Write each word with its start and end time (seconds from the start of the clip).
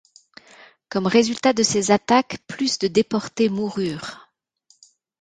Comme 0.89 1.05
résultat 1.05 1.53
de 1.53 1.61
ces 1.61 1.91
attaques, 1.91 2.39
plus 2.47 2.79
de 2.79 2.87
déportés 2.87 3.49
moururent. 3.49 4.31